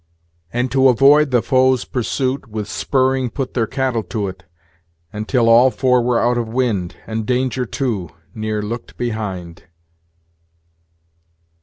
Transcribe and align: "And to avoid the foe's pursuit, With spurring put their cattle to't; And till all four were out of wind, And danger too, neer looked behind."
"And 0.51 0.71
to 0.71 0.87
avoid 0.89 1.29
the 1.29 1.43
foe's 1.43 1.85
pursuit, 1.85 2.47
With 2.47 2.67
spurring 2.67 3.29
put 3.29 3.53
their 3.53 3.67
cattle 3.67 4.01
to't; 4.01 4.45
And 5.13 5.27
till 5.27 5.47
all 5.47 5.69
four 5.69 6.01
were 6.01 6.19
out 6.19 6.39
of 6.39 6.47
wind, 6.47 6.95
And 7.05 7.23
danger 7.27 7.67
too, 7.67 8.09
neer 8.33 8.63
looked 8.63 8.97
behind." 8.97 9.65